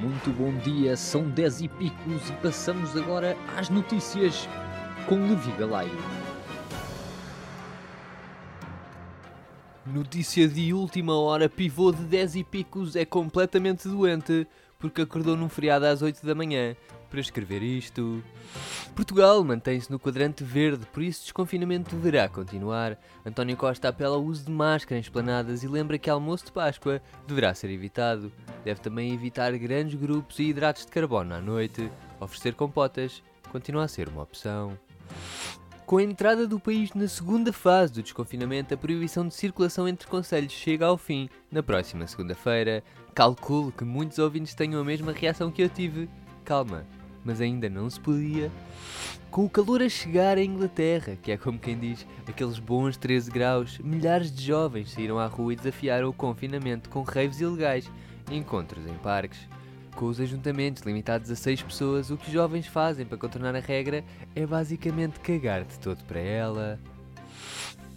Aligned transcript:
Muito 0.00 0.30
bom 0.30 0.56
dia, 0.58 0.96
são 0.96 1.28
10 1.28 1.62
e 1.62 1.68
picos 1.68 2.30
e 2.30 2.32
passamos 2.34 2.96
agora 2.96 3.36
às 3.56 3.68
notícias 3.68 4.48
com 5.08 5.16
Levi 5.16 5.50
Galaio. 5.58 5.90
Notícia 9.84 10.46
de 10.46 10.72
última 10.72 11.18
hora: 11.18 11.48
pivô 11.48 11.90
de 11.90 12.04
10 12.04 12.36
e 12.36 12.44
picos 12.44 12.94
é 12.94 13.04
completamente 13.04 13.88
doente 13.88 14.46
porque 14.78 15.02
acordou 15.02 15.36
num 15.36 15.48
feriado 15.48 15.86
às 15.86 16.00
8 16.00 16.24
da 16.24 16.32
manhã 16.32 16.76
para 17.08 17.20
escrever 17.20 17.62
isto. 17.62 18.22
Portugal 18.94 19.42
mantém-se 19.42 19.90
no 19.90 19.98
quadrante 19.98 20.44
verde, 20.44 20.86
por 20.86 21.02
isso 21.02 21.22
desconfinamento 21.22 21.94
deverá 21.94 22.28
continuar. 22.28 22.98
António 23.24 23.56
Costa 23.56 23.88
apela 23.88 24.16
ao 24.16 24.22
uso 24.22 24.44
de 24.44 24.50
máscara 24.50 24.98
em 24.98 25.00
esplanadas 25.00 25.62
e 25.62 25.68
lembra 25.68 25.98
que 25.98 26.10
almoço 26.10 26.46
de 26.46 26.52
Páscoa 26.52 27.00
deverá 27.26 27.54
ser 27.54 27.70
evitado. 27.70 28.32
Deve 28.64 28.80
também 28.80 29.12
evitar 29.12 29.56
grandes 29.56 29.98
grupos 29.98 30.38
e 30.38 30.44
hidratos 30.44 30.84
de 30.84 30.92
carbono 30.92 31.34
à 31.34 31.40
noite. 31.40 31.90
Oferecer 32.20 32.54
compotas 32.54 33.22
continua 33.50 33.84
a 33.84 33.88
ser 33.88 34.08
uma 34.08 34.22
opção. 34.22 34.78
Com 35.88 35.96
a 35.96 36.02
entrada 36.02 36.46
do 36.46 36.60
país 36.60 36.92
na 36.92 37.08
segunda 37.08 37.50
fase 37.50 37.94
do 37.94 38.02
desconfinamento, 38.02 38.74
a 38.74 38.76
proibição 38.76 39.26
de 39.26 39.32
circulação 39.32 39.88
entre 39.88 40.06
conselhos 40.06 40.52
chega 40.52 40.84
ao 40.84 40.98
fim 40.98 41.30
na 41.50 41.62
próxima 41.62 42.06
segunda-feira. 42.06 42.84
Calculo 43.14 43.72
que 43.72 43.84
muitos 43.84 44.18
ouvintes 44.18 44.52
tenham 44.52 44.82
a 44.82 44.84
mesma 44.84 45.12
reação 45.12 45.50
que 45.50 45.62
eu 45.62 45.68
tive. 45.70 46.06
Calma, 46.44 46.84
mas 47.28 47.42
ainda 47.42 47.68
não 47.68 47.90
se 47.90 48.00
podia. 48.00 48.50
Com 49.30 49.44
o 49.44 49.50
calor 49.50 49.82
a 49.82 49.88
chegar 49.90 50.38
à 50.38 50.42
Inglaterra, 50.42 51.14
que 51.22 51.30
é 51.30 51.36
como 51.36 51.58
quem 51.58 51.78
diz, 51.78 52.06
aqueles 52.26 52.58
bons 52.58 52.96
13 52.96 53.30
graus, 53.30 53.78
milhares 53.80 54.34
de 54.34 54.46
jovens 54.46 54.92
saíram 54.92 55.18
à 55.18 55.26
rua 55.26 55.52
e 55.52 55.56
desafiaram 55.56 56.08
o 56.08 56.12
confinamento 56.14 56.88
com 56.88 57.02
raves 57.02 57.38
ilegais 57.38 57.90
e 58.30 58.36
encontros 58.38 58.86
em 58.86 58.94
parques. 58.94 59.46
Com 59.94 60.06
os 60.06 60.18
ajuntamentos 60.18 60.82
limitados 60.84 61.30
a 61.30 61.36
6 61.36 61.60
pessoas, 61.60 62.10
o 62.10 62.16
que 62.16 62.28
os 62.28 62.32
jovens 62.32 62.66
fazem 62.66 63.04
para 63.04 63.18
contornar 63.18 63.54
a 63.54 63.60
regra 63.60 64.02
é 64.34 64.46
basicamente 64.46 65.20
cagar 65.20 65.64
de 65.64 65.78
todo 65.78 66.02
para 66.04 66.20
ela. 66.20 66.80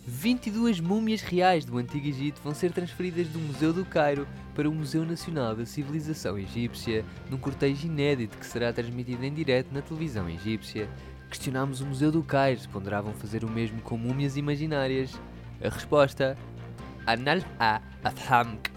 22 0.06 0.80
múmias 0.80 1.22
reais 1.22 1.64
do 1.64 1.78
Antigo 1.78 2.08
Egito 2.08 2.42
vão 2.44 2.56
ser 2.56 2.72
transferidas 2.72 3.28
do 3.28 3.38
Museu 3.38 3.72
do 3.72 3.86
Cairo 3.86 4.28
para 4.56 4.68
o 4.68 4.74
Museu 4.74 5.06
Nacional 5.06 5.56
da 5.56 5.66
Civilização 5.66 6.40
Egípcia, 6.40 7.06
num 7.30 7.38
cortejo 7.38 7.86
inédito 7.86 8.36
que 8.38 8.46
será 8.46 8.74
transmitido 8.74 9.24
em 9.24 9.34
direto 9.34 9.72
na 9.72 9.82
televisão 9.82 10.28
egípcia. 10.28 10.90
Questionámos 11.30 11.82
o 11.82 11.86
Museu 11.86 12.12
do 12.12 12.24
Cairo 12.24 12.60
se 12.60 12.68
ponderavam 12.68 13.14
fazer 13.14 13.44
o 13.44 13.50
mesmo 13.50 13.80
com 13.82 13.96
múmias 13.96 14.38
imaginárias. 14.38 15.12
A 15.64 15.70
resposta: 15.70 16.36
Anal-a 17.06 17.82
afhamk. 18.04 18.72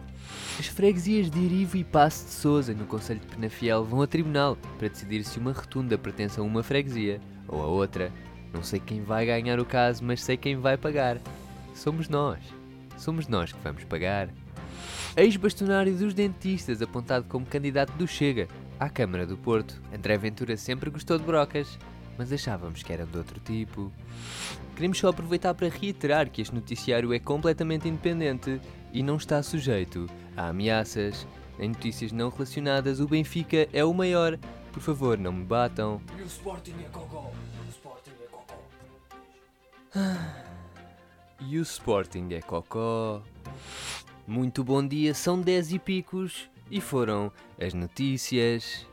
As 0.58 0.66
freguesias 0.66 1.30
de 1.30 1.42
Erivo 1.42 1.78
e 1.78 1.84
Passo 1.84 2.26
de 2.26 2.32
Souza, 2.32 2.74
no 2.74 2.84
Conselho 2.84 3.20
de 3.20 3.26
Penafiel, 3.26 3.82
vão 3.82 4.02
a 4.02 4.06
tribunal 4.06 4.56
para 4.78 4.88
decidir 4.88 5.24
se 5.24 5.38
uma 5.38 5.52
rotunda 5.52 5.96
pertence 5.96 6.38
a 6.38 6.42
uma 6.42 6.62
freguesia 6.62 7.18
ou 7.48 7.62
a 7.62 7.66
outra. 7.66 8.12
Não 8.54 8.62
sei 8.62 8.78
quem 8.78 9.02
vai 9.02 9.26
ganhar 9.26 9.58
o 9.58 9.64
caso, 9.64 10.04
mas 10.04 10.22
sei 10.22 10.36
quem 10.36 10.56
vai 10.56 10.76
pagar. 10.76 11.18
Somos 11.74 12.08
nós. 12.08 12.38
Somos 12.96 13.26
nós 13.26 13.52
que 13.52 13.58
vamos 13.64 13.82
pagar. 13.82 14.28
Ex-bastonário 15.16 15.92
dos 15.96 16.14
dentistas, 16.14 16.80
apontado 16.80 17.26
como 17.28 17.44
candidato 17.44 17.92
do 17.94 18.06
Chega 18.06 18.46
à 18.78 18.88
Câmara 18.88 19.26
do 19.26 19.36
Porto. 19.36 19.82
André 19.92 20.16
Ventura 20.16 20.56
sempre 20.56 20.88
gostou 20.88 21.18
de 21.18 21.24
brocas, 21.24 21.78
mas 22.16 22.32
achávamos 22.32 22.82
que 22.82 22.92
eram 22.92 23.06
de 23.06 23.18
outro 23.18 23.40
tipo. 23.40 23.92
Queremos 24.76 24.98
só 24.98 25.08
aproveitar 25.08 25.52
para 25.54 25.68
reiterar 25.68 26.30
que 26.30 26.40
este 26.40 26.54
noticiário 26.54 27.12
é 27.12 27.18
completamente 27.18 27.88
independente 27.88 28.60
e 28.92 29.02
não 29.02 29.16
está 29.16 29.42
sujeito 29.42 30.08
a 30.36 30.48
ameaças. 30.48 31.26
Em 31.58 31.68
notícias 31.68 32.12
não 32.12 32.30
relacionadas, 32.30 33.00
o 33.00 33.08
Benfica 33.08 33.68
é 33.72 33.84
o 33.84 33.92
maior. 33.92 34.38
Por 34.72 34.80
favor, 34.80 35.18
não 35.18 35.32
me 35.32 35.44
batam. 35.44 36.00
E 36.18 36.22
o 36.22 36.26
Sporting 36.26 36.72
é. 36.72 36.96
O 36.96 37.68
Sporting 37.68 38.10
é. 38.20 38.23
E 41.40 41.58
o 41.58 41.62
Sporting 41.62 42.28
é 42.32 42.40
cocó. 42.40 43.22
Muito 44.26 44.64
bom 44.64 44.86
dia, 44.86 45.14
são 45.14 45.40
10 45.40 45.74
e 45.74 45.78
picos 45.78 46.50
e 46.70 46.80
foram 46.80 47.30
as 47.60 47.74
notícias. 47.74 48.86